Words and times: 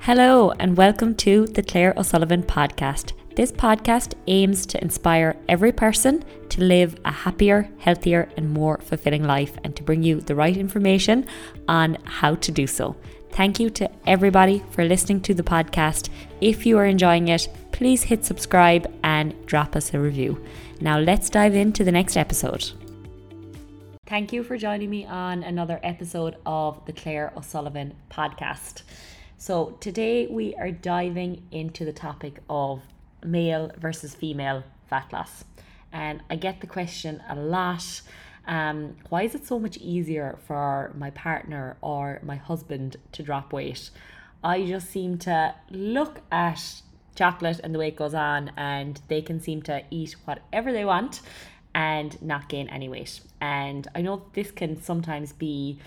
Hello, 0.00 0.50
and 0.58 0.76
welcome 0.76 1.14
to 1.16 1.46
the 1.46 1.62
Claire 1.62 1.94
O'Sullivan 1.96 2.42
podcast. 2.42 3.12
This 3.36 3.52
podcast 3.52 4.14
aims 4.26 4.66
to 4.66 4.82
inspire 4.82 5.36
every 5.48 5.72
person 5.72 6.24
to 6.50 6.60
live 6.60 6.98
a 7.04 7.10
happier, 7.10 7.68
healthier, 7.78 8.28
and 8.36 8.50
more 8.50 8.78
fulfilling 8.78 9.24
life 9.24 9.56
and 9.64 9.74
to 9.76 9.82
bring 9.82 10.02
you 10.02 10.20
the 10.20 10.34
right 10.34 10.56
information 10.56 11.26
on 11.68 11.96
how 12.04 12.34
to 12.34 12.52
do 12.52 12.66
so. 12.66 12.96
Thank 13.30 13.58
you 13.58 13.70
to 13.70 13.90
everybody 14.06 14.62
for 14.70 14.84
listening 14.84 15.22
to 15.22 15.34
the 15.34 15.42
podcast. 15.42 16.10
If 16.40 16.66
you 16.66 16.76
are 16.78 16.84
enjoying 16.84 17.28
it, 17.28 17.48
please 17.72 18.02
hit 18.02 18.24
subscribe 18.24 18.92
and 19.02 19.34
drop 19.46 19.74
us 19.76 19.94
a 19.94 19.98
review. 19.98 20.44
Now, 20.80 20.98
let's 20.98 21.30
dive 21.30 21.54
into 21.54 21.84
the 21.84 21.92
next 21.92 22.16
episode. 22.16 22.72
Thank 24.04 24.32
you 24.32 24.42
for 24.42 24.58
joining 24.58 24.90
me 24.90 25.06
on 25.06 25.42
another 25.42 25.80
episode 25.82 26.36
of 26.44 26.84
the 26.84 26.92
Claire 26.92 27.32
O'Sullivan 27.34 27.94
podcast. 28.10 28.82
So, 29.42 29.76
today 29.80 30.28
we 30.28 30.54
are 30.54 30.70
diving 30.70 31.42
into 31.50 31.84
the 31.84 31.92
topic 31.92 32.38
of 32.48 32.80
male 33.24 33.72
versus 33.76 34.14
female 34.14 34.62
fat 34.88 35.12
loss. 35.12 35.42
And 35.92 36.22
I 36.30 36.36
get 36.36 36.60
the 36.60 36.68
question 36.68 37.20
a 37.28 37.34
lot 37.34 38.02
um, 38.46 38.94
why 39.08 39.22
is 39.22 39.34
it 39.34 39.44
so 39.44 39.58
much 39.58 39.78
easier 39.78 40.38
for 40.46 40.92
my 40.96 41.10
partner 41.10 41.76
or 41.80 42.20
my 42.22 42.36
husband 42.36 42.98
to 43.10 43.24
drop 43.24 43.52
weight? 43.52 43.90
I 44.44 44.64
just 44.64 44.90
seem 44.90 45.18
to 45.26 45.56
look 45.70 46.20
at 46.30 46.80
chocolate 47.16 47.58
and 47.64 47.74
the 47.74 47.80
way 47.80 47.88
it 47.88 47.96
goes 47.96 48.14
on, 48.14 48.52
and 48.56 49.00
they 49.08 49.22
can 49.22 49.40
seem 49.40 49.60
to 49.62 49.82
eat 49.90 50.14
whatever 50.24 50.72
they 50.72 50.84
want 50.84 51.20
and 51.74 52.22
not 52.22 52.48
gain 52.48 52.68
any 52.68 52.88
weight. 52.88 53.20
And 53.40 53.88
I 53.92 54.02
know 54.02 54.22
this 54.34 54.52
can 54.52 54.80
sometimes 54.80 55.32
be 55.32 55.80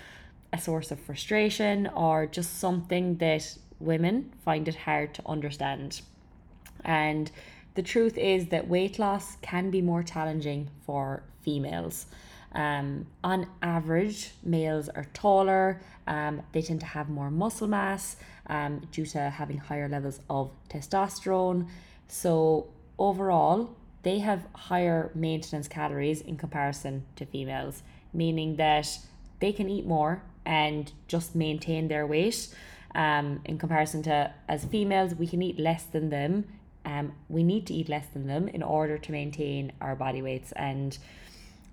a 0.56 0.60
source 0.60 0.90
of 0.90 0.98
frustration 0.98 1.86
or 1.88 2.26
just 2.26 2.58
something 2.58 3.16
that 3.18 3.56
women 3.78 4.32
find 4.44 4.66
it 4.68 4.76
hard 4.86 5.14
to 5.14 5.22
understand. 5.26 6.00
And 6.84 7.30
the 7.74 7.82
truth 7.82 8.16
is 8.16 8.48
that 8.48 8.68
weight 8.68 8.98
loss 8.98 9.36
can 9.42 9.70
be 9.70 9.82
more 9.82 10.02
challenging 10.02 10.70
for 10.86 11.22
females. 11.42 12.06
Um, 12.52 13.06
on 13.22 13.46
average, 13.60 14.30
males 14.42 14.88
are 14.88 15.06
taller, 15.12 15.82
um, 16.06 16.42
they 16.52 16.62
tend 16.62 16.80
to 16.80 16.86
have 16.86 17.08
more 17.10 17.30
muscle 17.30 17.68
mass 17.68 18.16
um, 18.46 18.72
due 18.92 19.04
to 19.06 19.18
having 19.40 19.58
higher 19.58 19.88
levels 19.88 20.20
of 20.30 20.50
testosterone. 20.70 21.68
So, 22.08 22.68
overall, 22.98 23.76
they 24.04 24.20
have 24.20 24.46
higher 24.54 25.10
maintenance 25.14 25.68
calories 25.68 26.20
in 26.22 26.36
comparison 26.36 27.04
to 27.16 27.26
females, 27.26 27.82
meaning 28.14 28.56
that 28.56 28.86
they 29.40 29.52
can 29.52 29.68
eat 29.68 29.84
more 29.84 30.22
and 30.46 30.92
just 31.08 31.34
maintain 31.34 31.88
their 31.88 32.06
weight. 32.06 32.48
Um, 32.94 33.40
in 33.44 33.58
comparison 33.58 34.02
to 34.04 34.32
as 34.48 34.64
females, 34.64 35.14
we 35.14 35.26
can 35.26 35.42
eat 35.42 35.58
less 35.58 35.84
than 35.84 36.08
them. 36.08 36.44
Um, 36.86 37.12
we 37.28 37.42
need 37.42 37.66
to 37.66 37.74
eat 37.74 37.88
less 37.88 38.06
than 38.14 38.26
them 38.26 38.48
in 38.48 38.62
order 38.62 38.96
to 38.96 39.12
maintain 39.12 39.72
our 39.80 39.94
body 39.96 40.22
weights. 40.22 40.52
And 40.52 40.96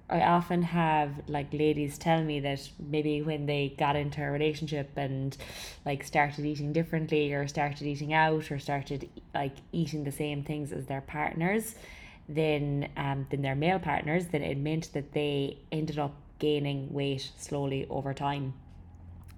I 0.09 0.21
often 0.21 0.63
have 0.63 1.11
like 1.27 1.53
ladies 1.53 1.97
tell 1.97 2.21
me 2.21 2.39
that 2.41 2.67
maybe 2.77 3.21
when 3.21 3.45
they 3.45 3.73
got 3.77 3.95
into 3.95 4.21
a 4.21 4.30
relationship 4.30 4.89
and 4.97 5.37
like 5.85 6.03
started 6.03 6.45
eating 6.45 6.73
differently 6.73 7.31
or 7.31 7.47
started 7.47 7.83
eating 7.83 8.13
out 8.13 8.52
or 8.52 8.59
started 8.59 9.08
like 9.33 9.55
eating 9.71 10.03
the 10.03 10.11
same 10.11 10.43
things 10.43 10.73
as 10.73 10.87
their 10.87 11.02
partners, 11.02 11.75
then 12.27 12.89
um 12.97 13.27
than 13.30 13.41
their 13.41 13.55
male 13.55 13.80
partners, 13.80 14.27
then 14.27 14.41
it 14.41 14.58
meant 14.58 14.91
that 14.93 15.13
they 15.13 15.58
ended 15.71 15.99
up 15.99 16.15
gaining 16.39 16.91
weight 16.91 17.31
slowly 17.37 17.87
over 17.89 18.13
time 18.13 18.53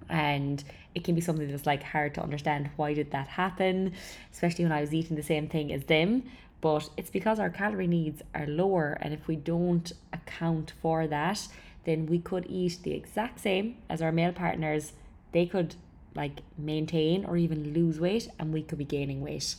and 0.09 0.63
it 0.93 1.03
can 1.03 1.15
be 1.15 1.21
something 1.21 1.49
that's 1.49 1.65
like 1.65 1.83
hard 1.83 2.13
to 2.13 2.21
understand 2.21 2.69
why 2.75 2.93
did 2.93 3.11
that 3.11 3.27
happen 3.27 3.93
especially 4.31 4.63
when 4.63 4.71
i 4.71 4.81
was 4.81 4.93
eating 4.93 5.15
the 5.15 5.23
same 5.23 5.47
thing 5.47 5.71
as 5.71 5.83
them. 5.85 6.23
But 6.61 6.89
it's 6.97 7.11
because 7.11 7.39
our 7.39 7.51
calorie 7.51 7.85
needs 7.85 8.23
are 8.33 8.47
lower 8.47 8.97
and 9.01 9.13
if 9.13 9.27
we 9.27 9.35
don't 9.35 9.91
account 10.13 10.73
for 10.81 11.05
that 11.05 11.47
then 11.83 12.07
we 12.07 12.19
could 12.19 12.45
eat 12.49 12.79
the 12.83 12.93
exact 12.93 13.39
same 13.39 13.77
as 13.89 14.01
our 14.01 14.11
male 14.11 14.33
partners. 14.33 14.93
They 15.31 15.45
could 15.45 15.75
like 16.15 16.39
maintain 16.57 17.25
or 17.25 17.37
even 17.37 17.73
lose 17.73 17.99
weight 17.99 18.29
and 18.39 18.53
we 18.53 18.63
could 18.63 18.77
be 18.77 18.85
gaining 18.85 19.21
weight. 19.21 19.55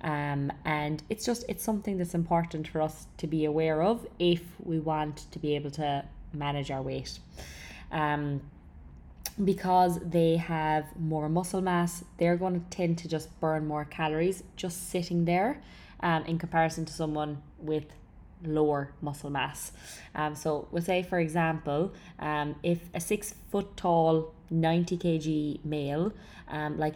Um, 0.00 0.52
and 0.64 1.02
it's 1.08 1.24
just 1.24 1.44
it's 1.48 1.64
something 1.64 1.98
that's 1.98 2.14
important 2.14 2.68
for 2.68 2.82
us 2.82 3.06
to 3.18 3.26
be 3.26 3.44
aware 3.46 3.82
of 3.82 4.06
if 4.18 4.42
we 4.62 4.78
want 4.78 5.30
to 5.32 5.38
be 5.38 5.56
able 5.56 5.70
to 5.72 6.04
manage 6.32 6.70
our 6.70 6.82
weight. 6.82 7.18
Um, 7.90 8.42
because 9.42 9.98
they 10.00 10.36
have 10.36 10.84
more 10.98 11.28
muscle 11.28 11.60
mass, 11.60 12.04
they're 12.18 12.36
going 12.36 12.60
to 12.60 12.66
tend 12.70 12.98
to 12.98 13.08
just 13.08 13.28
burn 13.40 13.66
more 13.66 13.84
calories 13.84 14.44
just 14.56 14.90
sitting 14.90 15.24
there 15.24 15.60
um, 16.00 16.24
in 16.26 16.38
comparison 16.38 16.84
to 16.84 16.92
someone 16.92 17.42
with 17.58 17.84
lower 18.44 18.92
muscle 19.00 19.30
mass. 19.30 19.72
Um, 20.14 20.34
so 20.34 20.68
we'll 20.70 20.82
say, 20.82 21.02
for 21.02 21.18
example, 21.18 21.92
um, 22.18 22.54
if 22.62 22.80
a 22.94 23.00
six 23.00 23.34
foot 23.50 23.76
tall, 23.76 24.34
90 24.50 24.98
kg 24.98 25.64
male, 25.64 26.12
um, 26.48 26.78
like 26.78 26.94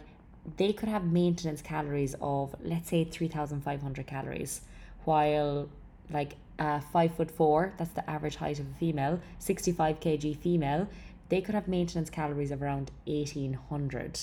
they 0.57 0.71
could 0.71 0.89
have 0.89 1.03
maintenance 1.05 1.61
calories 1.61 2.15
of, 2.21 2.55
let's 2.63 2.89
say, 2.89 3.03
3,500 3.03 4.07
calories, 4.07 4.61
while 5.03 5.69
like 6.11 6.35
uh, 6.57 6.79
five 6.91 7.13
foot 7.15 7.31
four, 7.31 7.73
that's 7.77 7.91
the 7.91 8.07
average 8.09 8.35
height 8.35 8.59
of 8.59 8.67
a 8.67 8.73
female, 8.75 9.19
65 9.39 9.99
kg 9.99 10.37
female, 10.37 10.87
they 11.29 11.41
could 11.41 11.55
have 11.55 11.67
maintenance 11.67 12.09
calories 12.09 12.51
of 12.51 12.61
around 12.61 12.91
1800 13.05 14.19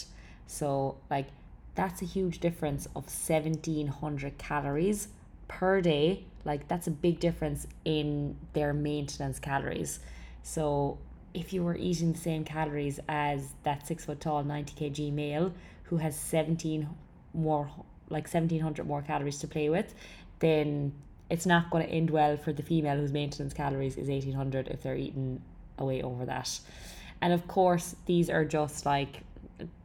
so 0.47 0.97
like 1.11 1.29
that's 1.75 2.03
a 2.03 2.07
huge 2.07 2.41
difference 2.41 2.87
of 2.87 3.05
1700 3.05 4.39
calories 4.39 5.09
per 5.47 5.81
day. 5.81 6.25
Like 6.45 6.67
that's 6.69 6.87
a 6.87 6.91
big 6.91 7.21
difference 7.21 7.67
in 7.85 8.37
their 8.55 8.73
maintenance 8.73 9.39
calories. 9.39 10.01
So 10.43 10.99
if 11.35 11.53
you 11.53 11.63
were 11.63 11.77
eating 11.77 12.13
the 12.13 12.19
same 12.19 12.45
calories 12.45 12.99
as 13.09 13.55
that 13.63 13.87
six 13.87 14.05
foot 14.05 14.21
tall 14.21 14.43
90 14.43 14.91
kg 14.91 15.13
male 15.13 15.53
who 15.85 15.99
has 15.99 16.19
17 16.19 16.89
more 17.35 17.71
like 18.09 18.25
1700 18.25 18.87
more 18.87 19.03
calories 19.03 19.39
to 19.39 19.47
play 19.47 19.69
with 19.69 19.95
then 20.39 20.93
it's 21.29 21.45
not 21.45 21.69
going 21.71 21.85
to 21.85 21.93
end 21.93 22.09
well 22.09 22.37
for 22.39 22.53
the 22.53 22.63
female 22.63 22.97
whose 22.97 23.13
maintenance 23.13 23.53
calories 23.53 23.99
is 23.99 24.09
1800 24.09 24.69
if 24.69 24.83
they're 24.83 24.97
eating 24.97 25.43
away 25.79 26.01
over 26.01 26.25
that 26.25 26.59
and 27.21 27.33
of 27.33 27.47
course, 27.49 27.97
these 28.07 28.31
are 28.31 28.45
just 28.45 28.87
like 28.87 29.23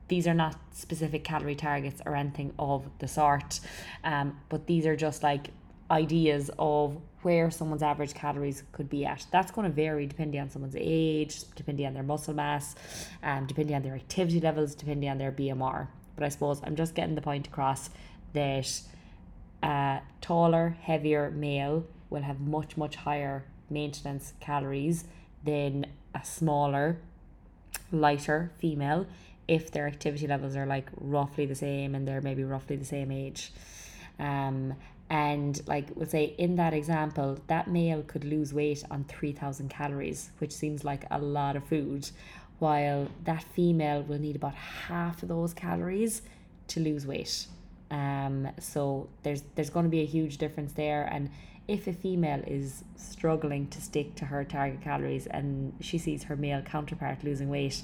these 0.07 0.27
are 0.27 0.33
not 0.33 0.57
specific 0.73 1.23
calorie 1.23 1.55
targets 1.55 2.01
or 2.05 2.15
anything 2.15 2.53
of 2.59 2.85
the 2.99 3.07
sort. 3.07 3.61
Um, 4.03 4.37
but 4.49 4.67
these 4.67 4.85
are 4.85 4.95
just 4.95 5.23
like 5.23 5.51
ideas 5.89 6.51
of 6.59 6.97
where 7.21 7.49
someone's 7.49 7.83
average 7.83 8.13
calories 8.13 8.63
could 8.73 8.89
be 8.89 9.05
at. 9.05 9.25
That's 9.31 9.51
going 9.51 9.67
to 9.69 9.73
vary 9.73 10.07
depending 10.07 10.41
on 10.41 10.49
someone's 10.49 10.75
age, 10.77 11.43
depending 11.55 11.85
on 11.85 11.93
their 11.93 12.03
muscle 12.03 12.33
mass, 12.33 12.75
um, 13.23 13.45
depending 13.45 13.75
on 13.75 13.83
their 13.83 13.95
activity 13.95 14.41
levels, 14.41 14.75
depending 14.75 15.09
on 15.09 15.17
their 15.17 15.31
BMR. 15.31 15.87
But 16.15 16.25
I 16.25 16.29
suppose 16.29 16.61
I'm 16.63 16.75
just 16.75 16.93
getting 16.93 17.15
the 17.15 17.21
point 17.21 17.47
across 17.47 17.89
that 18.33 18.81
a 19.63 20.01
taller, 20.19 20.75
heavier 20.81 21.31
male 21.31 21.85
will 22.09 22.23
have 22.23 22.39
much, 22.39 22.75
much 22.77 22.95
higher 22.95 23.45
maintenance 23.69 24.33
calories 24.39 25.05
than 25.43 25.85
a 26.13 26.25
smaller, 26.25 26.99
lighter 27.91 28.51
female 28.57 29.07
if 29.47 29.71
their 29.71 29.87
activity 29.87 30.27
levels 30.27 30.55
are 30.55 30.65
like 30.65 30.89
roughly 30.95 31.45
the 31.45 31.55
same 31.55 31.95
and 31.95 32.07
they're 32.07 32.21
maybe 32.21 32.43
roughly 32.43 32.75
the 32.75 32.85
same 32.85 33.11
age. 33.11 33.51
Um, 34.19 34.75
and 35.09 35.61
like 35.67 35.87
we'll 35.95 36.07
say 36.07 36.35
in 36.37 36.55
that 36.55 36.73
example, 36.73 37.37
that 37.47 37.67
male 37.67 38.01
could 38.01 38.23
lose 38.23 38.53
weight 38.53 38.83
on 38.89 39.03
3000 39.03 39.69
calories, 39.69 40.31
which 40.37 40.53
seems 40.53 40.85
like 40.85 41.03
a 41.11 41.19
lot 41.19 41.57
of 41.57 41.65
food, 41.65 42.09
while 42.59 43.09
that 43.25 43.43
female 43.43 44.03
will 44.03 44.19
need 44.19 44.37
about 44.37 44.55
half 44.55 45.21
of 45.21 45.27
those 45.27 45.53
calories 45.53 46.21
to 46.69 46.79
lose 46.79 47.05
weight. 47.05 47.47
Um, 47.89 48.47
so 48.57 49.09
there's 49.23 49.43
there's 49.55 49.69
going 49.69 49.85
to 49.85 49.89
be 49.89 49.99
a 49.99 50.05
huge 50.05 50.37
difference 50.37 50.71
there, 50.73 51.03
and 51.11 51.29
if 51.71 51.87
a 51.87 51.93
female 51.93 52.43
is 52.45 52.83
struggling 52.97 53.65
to 53.67 53.81
stick 53.81 54.13
to 54.15 54.25
her 54.25 54.43
target 54.43 54.81
calories 54.81 55.25
and 55.27 55.73
she 55.79 55.97
sees 55.97 56.23
her 56.23 56.35
male 56.35 56.61
counterpart 56.61 57.23
losing 57.23 57.49
weight 57.49 57.81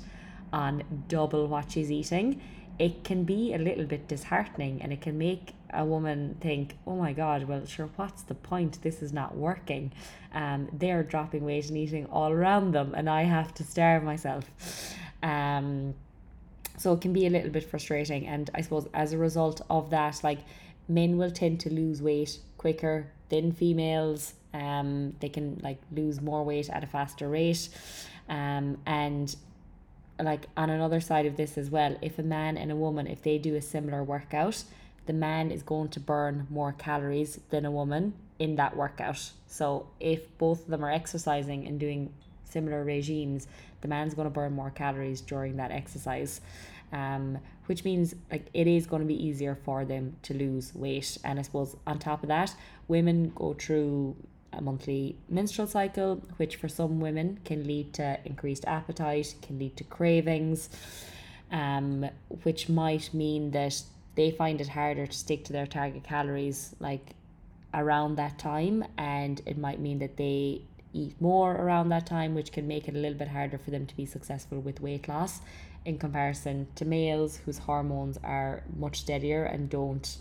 on 0.52 0.84
double 1.08 1.48
what 1.48 1.72
she's 1.72 1.90
eating, 1.90 2.42
it 2.78 3.06
can 3.06 3.24
be 3.24 3.54
a 3.54 3.58
little 3.58 3.86
bit 3.86 4.10
disheartening 4.10 4.82
and 4.82 4.92
it 4.92 5.00
can 5.00 5.18
make 5.18 5.54
a 5.70 5.86
woman 5.86 6.36
think, 6.42 6.76
oh 6.86 6.98
my 6.98 7.14
God, 7.14 7.46
well, 7.46 7.66
sure, 7.66 7.90
what's 7.96 8.24
the 8.24 8.36
point? 8.36 8.82
This 8.82 9.02
is 9.02 9.14
not 9.14 9.38
working. 9.38 9.94
Um, 10.34 10.68
they're 10.74 11.04
dropping 11.04 11.46
weight 11.46 11.70
and 11.70 11.78
eating 11.78 12.08
all 12.08 12.32
around 12.32 12.74
them, 12.74 12.94
and 12.94 13.10
I 13.10 13.24
have 13.24 13.54
to 13.56 13.64
starve 13.64 14.04
myself. 14.04 14.46
Um, 15.24 15.96
so 16.78 16.94
it 16.94 17.02
can 17.02 17.14
be 17.14 17.26
a 17.26 17.30
little 17.30 17.50
bit 17.50 17.64
frustrating. 17.64 18.28
And 18.28 18.50
I 18.54 18.62
suppose 18.62 18.88
as 18.94 19.14
a 19.14 19.18
result 19.18 19.62
of 19.70 19.90
that, 19.92 20.24
like 20.24 20.40
men 20.88 21.18
will 21.18 21.32
tend 21.32 21.62
to 21.62 21.74
lose 21.74 22.02
weight 22.02 22.40
quicker 22.58 23.08
than 23.30 23.52
females. 23.52 24.34
Um, 24.54 25.16
they 25.20 25.30
can 25.30 25.60
like 25.64 25.80
lose 25.92 26.22
more 26.22 26.44
weight 26.44 26.70
at 26.70 26.84
a 26.84 26.88
faster 26.88 27.28
rate. 27.28 27.70
Um, 28.30 28.78
and 28.86 29.36
like 30.20 30.48
on 30.56 30.70
another 30.70 31.00
side 31.00 31.26
of 31.26 31.38
this 31.38 31.58
as 31.58 31.70
well, 31.70 31.96
if 32.02 32.18
a 32.20 32.24
man 32.24 32.58
and 32.58 32.72
a 32.72 32.76
woman, 32.76 33.08
if 33.08 33.22
they 33.22 33.38
do 33.38 33.56
a 33.56 33.62
similar 33.62 34.04
workout, 34.04 34.64
the 35.06 35.14
man 35.14 35.52
is 35.52 35.64
going 35.64 35.90
to 35.90 36.00
burn 36.00 36.48
more 36.50 36.74
calories 36.74 37.40
than 37.50 37.66
a 37.66 37.72
woman 37.72 38.14
in 38.40 38.56
that 38.56 38.76
workout. 38.76 39.32
So 39.48 39.88
if 40.00 40.38
both 40.38 40.64
of 40.64 40.68
them 40.68 40.84
are 40.84 40.92
exercising 40.92 41.66
and 41.68 41.80
doing 41.80 42.14
similar 42.44 42.84
regimes, 42.84 43.48
the 43.82 43.88
man's 43.88 44.14
going 44.14 44.26
to 44.28 44.34
burn 44.34 44.54
more 44.54 44.70
calories 44.70 45.22
during 45.22 45.58
that 45.58 45.72
exercise. 45.72 46.42
Um, 46.92 47.40
which 47.68 47.84
means 47.84 48.16
like 48.32 48.48
it 48.54 48.66
is 48.66 48.88
going 48.88 49.02
to 49.02 49.08
be 49.08 49.26
easier 49.26 49.56
for 49.66 49.86
them 49.86 50.16
to 50.24 50.34
lose 50.34 50.74
weight. 50.74 51.18
And 51.24 51.38
I 51.38 51.42
suppose 51.42 51.76
on 51.86 52.00
top 52.00 52.24
of 52.24 52.30
that, 52.30 52.56
women 52.88 53.32
go 53.36 53.54
through 53.54 54.16
a 54.54 54.62
monthly 54.62 55.18
menstrual 55.30 55.68
cycle, 55.68 56.24
which 56.38 56.56
for 56.56 56.68
some 56.68 57.00
women 57.00 57.40
can 57.46 57.68
lead 57.68 57.94
to 57.94 58.18
increased 58.26 58.66
appetite, 58.66 59.36
can 59.42 59.60
lead 59.60 59.76
to 59.78 59.84
cravings, 59.84 60.70
um, 61.52 62.10
which 62.44 62.70
might 62.70 63.14
mean 63.14 63.52
that 63.52 63.82
they 64.16 64.32
find 64.32 64.62
it 64.62 64.70
harder 64.70 65.06
to 65.06 65.14
stick 65.14 65.44
to 65.46 65.54
their 65.54 65.68
target 65.68 66.04
calories 66.04 66.74
like 66.80 67.16
around 67.74 68.16
that 68.16 68.40
time, 68.40 68.84
and 68.98 69.42
it 69.46 69.58
might 69.58 69.80
mean 69.80 70.00
that 70.00 70.18
they 70.18 70.62
eat 70.94 71.14
more 71.20 71.52
around 71.52 71.90
that 71.90 72.08
time, 72.08 72.34
which 72.34 72.52
can 72.52 72.68
make 72.68 72.88
it 72.88 72.96
a 72.96 72.98
little 72.98 73.18
bit 73.18 73.28
harder 73.28 73.58
for 73.58 73.72
them 73.72 73.86
to 73.86 73.96
be 73.96 74.06
successful 74.06 74.60
with 74.60 74.80
weight 74.80 75.08
loss 75.08 75.42
in 75.88 75.98
comparison 75.98 76.68
to 76.76 76.84
males 76.84 77.38
whose 77.38 77.58
hormones 77.60 78.20
are 78.22 78.62
much 78.76 79.00
steadier 79.00 79.46
and 79.46 79.70
don't 79.70 80.18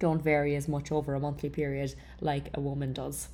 don't 0.00 0.22
vary 0.22 0.56
as 0.56 0.66
much 0.66 0.90
over 0.90 1.14
a 1.14 1.20
monthly 1.20 1.48
period 1.50 1.94
like 2.20 2.48
a 2.54 2.60
woman 2.60 2.92
does. 2.92 3.28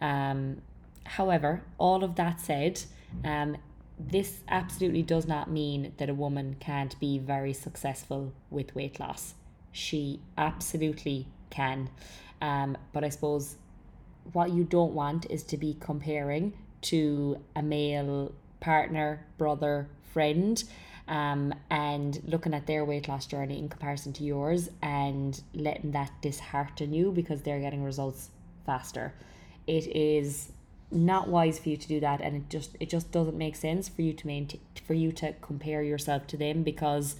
Um, 0.00 0.62
however, 1.04 1.62
all 1.78 2.02
of 2.02 2.16
that 2.16 2.40
said, 2.40 2.82
um, 3.22 3.58
this 3.98 4.40
absolutely 4.48 5.02
does 5.02 5.26
not 5.26 5.50
mean 5.50 5.92
that 5.98 6.08
a 6.08 6.14
woman 6.14 6.56
can't 6.58 6.98
be 6.98 7.18
very 7.18 7.52
successful 7.52 8.32
with 8.48 8.74
weight 8.74 8.98
loss. 8.98 9.34
She 9.72 10.20
absolutely 10.38 11.28
can. 11.50 11.90
Um, 12.40 12.78
but 12.94 13.04
I 13.04 13.10
suppose 13.10 13.56
what 14.32 14.50
you 14.50 14.64
don't 14.64 14.94
want 14.94 15.30
is 15.30 15.42
to 15.44 15.58
be 15.58 15.76
comparing 15.78 16.54
to 16.82 17.42
a 17.54 17.62
male 17.62 18.32
partner, 18.60 19.26
brother, 19.38 19.88
friend 20.12 20.62
um, 21.10 21.52
and 21.70 22.22
looking 22.24 22.54
at 22.54 22.66
their 22.66 22.84
weight 22.84 23.08
loss 23.08 23.26
journey 23.26 23.58
in 23.58 23.68
comparison 23.68 24.12
to 24.14 24.24
yours 24.24 24.70
and 24.80 25.42
letting 25.54 25.90
that 25.90 26.12
dishearten 26.22 26.94
you 26.94 27.10
because 27.10 27.42
they're 27.42 27.60
getting 27.60 27.82
results 27.82 28.30
faster. 28.64 29.12
It 29.66 29.88
is 29.88 30.52
not 30.92 31.28
wise 31.28 31.58
for 31.58 31.68
you 31.68 31.76
to 31.76 31.88
do 31.88 32.00
that 32.00 32.20
and 32.20 32.36
it 32.36 32.48
just 32.48 32.76
it 32.80 32.88
just 32.88 33.12
doesn't 33.12 33.38
make 33.38 33.54
sense 33.54 33.88
for 33.88 34.02
you 34.02 34.12
to 34.12 34.26
maintain 34.26 34.60
for 34.84 34.94
you 34.94 35.12
to 35.12 35.32
compare 35.40 35.84
yourself 35.84 36.26
to 36.26 36.36
them 36.36 36.64
because 36.64 37.14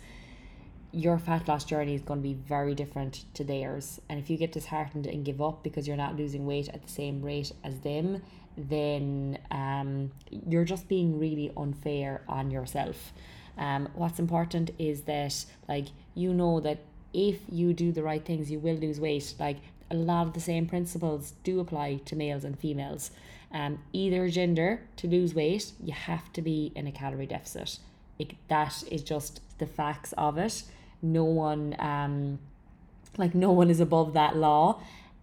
your 0.92 1.18
fat 1.18 1.46
loss 1.46 1.64
journey 1.64 1.94
is 1.94 2.02
going 2.02 2.20
to 2.20 2.28
be 2.28 2.34
very 2.34 2.74
different 2.74 3.24
to 3.34 3.44
theirs. 3.44 4.00
And 4.08 4.18
if 4.18 4.28
you 4.28 4.36
get 4.36 4.52
disheartened 4.52 5.06
and 5.06 5.24
give 5.24 5.40
up 5.40 5.62
because 5.62 5.86
you're 5.86 5.96
not 5.96 6.16
losing 6.16 6.46
weight 6.46 6.68
at 6.68 6.82
the 6.82 6.88
same 6.88 7.22
rate 7.22 7.52
as 7.62 7.80
them, 7.80 8.22
then 8.56 9.38
um, 9.50 10.10
you're 10.30 10.64
just 10.64 10.88
being 10.88 11.18
really 11.18 11.52
unfair 11.56 12.22
on 12.28 12.50
yourself. 12.50 13.12
Um, 13.56 13.88
what's 13.94 14.18
important 14.18 14.70
is 14.78 15.02
that, 15.02 15.44
like, 15.68 15.86
you 16.14 16.34
know 16.34 16.60
that 16.60 16.78
if 17.12 17.38
you 17.50 17.72
do 17.72 17.92
the 17.92 18.02
right 18.02 18.24
things, 18.24 18.50
you 18.50 18.58
will 18.58 18.76
lose 18.76 18.98
weight. 18.98 19.34
Like, 19.38 19.58
a 19.90 19.94
lot 19.94 20.26
of 20.26 20.32
the 20.34 20.40
same 20.40 20.66
principles 20.66 21.34
do 21.44 21.60
apply 21.60 21.96
to 22.06 22.16
males 22.16 22.44
and 22.44 22.58
females. 22.58 23.10
Um, 23.52 23.80
either 23.92 24.28
gender, 24.28 24.82
to 24.96 25.08
lose 25.08 25.34
weight, 25.34 25.72
you 25.82 25.92
have 25.92 26.32
to 26.32 26.42
be 26.42 26.72
in 26.74 26.86
a 26.86 26.92
calorie 26.92 27.26
deficit. 27.26 27.78
It, 28.18 28.34
that 28.48 28.82
is 28.90 29.02
just 29.02 29.40
the 29.58 29.66
facts 29.66 30.14
of 30.16 30.38
it 30.38 30.62
no 31.02 31.24
one 31.24 31.76
um 31.78 32.38
like 33.18 33.34
no 33.34 33.50
one 33.50 33.70
is 33.70 33.80
above 33.80 34.12
that 34.14 34.36
law. 34.36 34.80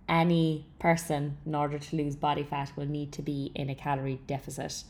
Any 0.09 0.65
person 0.79 1.37
in 1.45 1.55
order 1.55 1.79
to 1.79 1.95
lose 1.95 2.15
body 2.15 2.43
fat 2.43 2.71
will 2.75 2.85
need 2.85 3.11
to 3.13 3.21
be 3.21 3.51
in 3.55 3.69
a 3.69 3.75
calorie 3.75 4.21
deficit. 4.27 4.83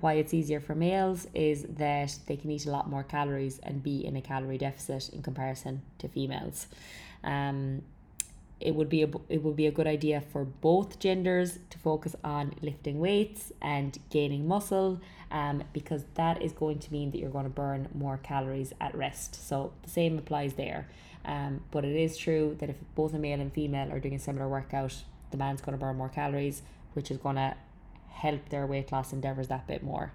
Why 0.00 0.14
it's 0.14 0.32
easier 0.32 0.58
for 0.58 0.74
males 0.74 1.26
is 1.34 1.64
that 1.64 2.18
they 2.26 2.36
can 2.36 2.50
eat 2.50 2.66
a 2.66 2.70
lot 2.70 2.88
more 2.88 3.04
calories 3.04 3.58
and 3.62 3.82
be 3.82 4.04
in 4.04 4.16
a 4.16 4.22
calorie 4.22 4.58
deficit 4.58 5.10
in 5.10 5.22
comparison 5.22 5.82
to 5.98 6.08
females. 6.08 6.66
Um 7.22 7.82
it 8.62 8.74
would 8.74 8.88
be 8.88 9.02
a 9.02 9.08
it 9.28 9.42
would 9.42 9.56
be 9.56 9.66
a 9.66 9.72
good 9.72 9.86
idea 9.86 10.20
for 10.20 10.44
both 10.44 10.98
genders 10.98 11.58
to 11.70 11.78
focus 11.78 12.14
on 12.22 12.54
lifting 12.62 13.00
weights 13.00 13.52
and 13.60 13.98
gaining 14.08 14.46
muscle 14.46 15.00
um, 15.32 15.64
because 15.72 16.04
that 16.14 16.40
is 16.40 16.52
going 16.52 16.78
to 16.78 16.92
mean 16.92 17.10
that 17.10 17.18
you're 17.18 17.30
going 17.30 17.44
to 17.44 17.50
burn 17.50 17.88
more 17.94 18.18
calories 18.18 18.72
at 18.80 18.94
rest. 18.94 19.48
So 19.48 19.72
the 19.82 19.90
same 19.90 20.18
applies 20.18 20.54
there. 20.54 20.88
Um, 21.24 21.62
but 21.70 21.84
it 21.84 21.96
is 21.96 22.16
true 22.16 22.56
that 22.60 22.68
if 22.68 22.76
both 22.94 23.14
a 23.14 23.18
male 23.18 23.40
and 23.40 23.52
female 23.52 23.90
are 23.92 24.00
doing 24.00 24.14
a 24.14 24.18
similar 24.18 24.48
workout 24.48 25.04
the 25.30 25.36
man's 25.36 25.60
going 25.60 25.76
to 25.76 25.78
burn 25.78 25.96
more 25.96 26.08
calories 26.08 26.62
which 26.94 27.10
is 27.10 27.16
going 27.16 27.36
to 27.36 27.54
help 28.10 28.48
their 28.50 28.66
weight 28.66 28.92
loss 28.92 29.12
endeavors 29.12 29.48
that 29.48 29.66
bit 29.66 29.82
more. 29.82 30.12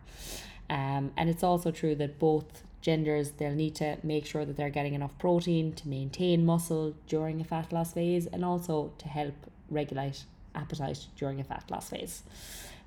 Um, 0.69 1.11
and 1.17 1.29
it's 1.29 1.43
also 1.43 1.71
true 1.71 1.95
that 1.95 2.19
both 2.19 2.63
genders, 2.81 3.31
they'll 3.31 3.55
need 3.55 3.75
to 3.75 3.97
make 4.03 4.25
sure 4.25 4.45
that 4.45 4.55
they're 4.55 4.69
getting 4.69 4.93
enough 4.93 5.17
protein 5.17 5.73
to 5.73 5.87
maintain 5.87 6.45
muscle 6.45 6.95
during 7.07 7.41
a 7.41 7.43
fat 7.43 7.73
loss 7.73 7.93
phase 7.93 8.27
and 8.27 8.45
also 8.45 8.93
to 8.99 9.07
help 9.07 9.33
regulate 9.69 10.25
appetite 10.57 11.05
during 11.15 11.39
a 11.39 11.43
fat 11.43 11.65
loss 11.69 11.89
phase. 11.89 12.23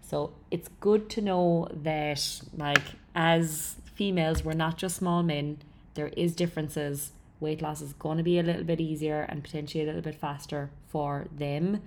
So 0.03 0.33
it's 0.51 0.69
good 0.81 1.09
to 1.11 1.21
know 1.21 1.69
that, 1.73 2.43
like, 2.57 2.83
as 3.15 3.77
females, 3.95 4.45
we're 4.45 4.55
not 4.55 4.77
just 4.77 4.97
small 4.97 5.23
men, 5.23 5.59
there 5.95 6.09
is 6.17 6.35
differences. 6.35 7.13
Weight 7.39 7.63
loss 7.63 7.81
is 7.81 7.93
going 7.95 8.19
to 8.19 8.23
be 8.25 8.39
a 8.39 8.43
little 8.43 8.65
bit 8.65 8.81
easier 8.81 9.23
and 9.29 9.43
potentially 9.43 9.85
a 9.85 9.87
little 9.87 10.03
bit 10.03 10.15
faster 10.15 10.71
for 10.89 11.27
them. 11.37 11.81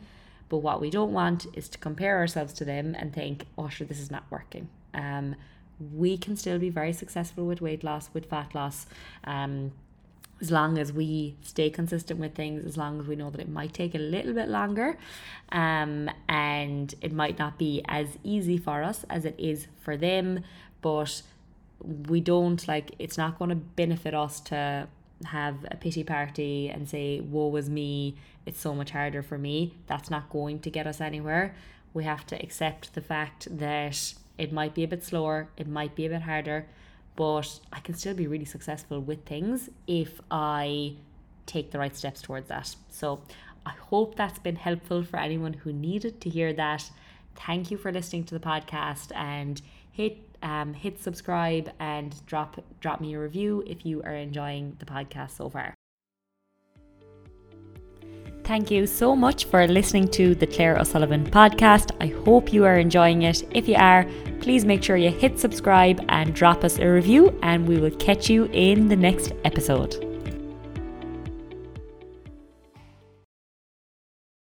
But 0.49 0.57
what 0.59 0.81
we 0.81 0.89
don't 0.89 1.13
want 1.13 1.47
is 1.53 1.67
to 1.69 1.77
compare 1.77 2.17
ourselves 2.17 2.53
to 2.53 2.65
them 2.65 2.95
and 2.97 3.13
think, 3.13 3.45
oh, 3.57 3.69
sure, 3.69 3.87
this 3.87 3.99
is 3.99 4.11
not 4.11 4.23
working. 4.29 4.69
Um, 4.93 5.35
we 5.93 6.17
can 6.17 6.37
still 6.37 6.59
be 6.59 6.69
very 6.69 6.93
successful 6.93 7.45
with 7.45 7.61
weight 7.61 7.83
loss, 7.83 8.09
with 8.13 8.29
fat 8.29 8.53
loss. 8.55 8.85
Um, 9.23 9.71
as 10.43 10.51
long 10.51 10.77
as 10.77 10.91
we 10.91 11.35
stay 11.41 11.69
consistent 11.69 12.19
with 12.19 12.35
things, 12.35 12.65
as 12.65 12.75
long 12.75 12.99
as 12.99 13.07
we 13.07 13.15
know 13.15 13.29
that 13.29 13.39
it 13.39 13.47
might 13.47 13.73
take 13.73 13.95
a 13.95 13.97
little 13.97 14.33
bit 14.33 14.49
longer 14.49 14.97
um, 15.53 16.09
and 16.27 16.93
it 16.99 17.13
might 17.13 17.39
not 17.39 17.57
be 17.57 17.81
as 17.87 18.17
easy 18.25 18.57
for 18.57 18.83
us 18.83 19.05
as 19.09 19.23
it 19.23 19.35
is 19.37 19.67
for 19.79 19.95
them, 19.95 20.43
but 20.81 21.21
we 22.09 22.19
don't 22.19 22.67
like 22.67 22.93
it's 22.99 23.17
not 23.17 23.39
going 23.39 23.51
to 23.51 23.55
benefit 23.55 24.13
us 24.13 24.41
to 24.41 24.85
have 25.23 25.55
a 25.71 25.77
pity 25.77 26.03
party 26.03 26.69
and 26.69 26.89
say, 26.89 27.21
Woe 27.21 27.47
was 27.47 27.69
me, 27.69 28.15
it's 28.45 28.59
so 28.59 28.75
much 28.75 28.91
harder 28.91 29.23
for 29.23 29.37
me. 29.37 29.73
That's 29.87 30.09
not 30.09 30.29
going 30.29 30.59
to 30.59 30.69
get 30.69 30.85
us 30.85 30.99
anywhere. 30.99 31.55
We 31.93 32.03
have 32.03 32.25
to 32.27 32.43
accept 32.43 32.95
the 32.95 33.01
fact 33.01 33.47
that 33.59 34.13
it 34.37 34.51
might 34.51 34.73
be 34.73 34.83
a 34.83 34.89
bit 34.89 35.05
slower, 35.05 35.47
it 35.55 35.67
might 35.67 35.95
be 35.95 36.05
a 36.05 36.09
bit 36.09 36.23
harder, 36.23 36.67
but 37.15 37.59
I 37.71 37.79
can 37.79 37.95
still 37.95 38.13
be 38.13 38.27
really 38.27 38.45
successful 38.45 38.99
with 38.99 39.25
things 39.25 39.69
if 39.87 40.19
I 40.31 40.95
take 41.45 41.71
the 41.71 41.79
right 41.79 41.95
steps 41.95 42.21
towards 42.21 42.47
that. 42.49 42.75
So 42.89 43.21
I 43.65 43.71
hope 43.71 44.15
that's 44.15 44.39
been 44.39 44.55
helpful 44.55 45.03
for 45.03 45.17
anyone 45.17 45.53
who 45.53 45.71
needed 45.71 46.21
to 46.21 46.29
hear 46.29 46.53
that. 46.53 46.89
Thank 47.35 47.71
you 47.71 47.77
for 47.77 47.91
listening 47.91 48.23
to 48.25 48.33
the 48.37 48.39
podcast 48.39 49.15
and 49.15 49.61
hit 49.91 50.17
um, 50.41 50.73
hit 50.73 51.01
subscribe 51.01 51.71
and 51.79 52.13
drop 52.25 52.59
drop 52.81 52.99
me 52.99 53.13
a 53.13 53.19
review 53.19 53.63
if 53.65 53.85
you 53.85 54.03
are 54.03 54.13
enjoying 54.13 54.75
the 54.79 54.85
podcast 54.85 55.31
so 55.31 55.49
far. 55.49 55.73
Thank 58.43 58.69
you 58.69 58.85
so 58.87 59.15
much 59.15 59.45
for 59.45 59.65
listening 59.67 60.09
to 60.09 60.35
the 60.35 60.45
Claire 60.45 60.77
O'Sullivan 60.77 61.25
podcast. 61.25 61.91
I 62.01 62.07
hope 62.25 62.51
you 62.51 62.65
are 62.65 62.77
enjoying 62.77 63.21
it. 63.21 63.41
If 63.55 63.69
you 63.69 63.75
are, 63.75 64.05
please 64.43 64.65
make 64.65 64.83
sure 64.83 64.97
you 64.97 65.09
hit 65.09 65.39
subscribe 65.39 66.03
and 66.09 66.35
drop 66.35 66.65
us 66.65 66.77
a 66.77 66.85
review, 66.85 67.33
and 67.41 67.65
we 67.65 67.79
will 67.79 67.89
catch 67.91 68.29
you 68.29 68.43
in 68.51 68.89
the 68.89 68.95
next 68.95 69.31
episode. 69.45 70.12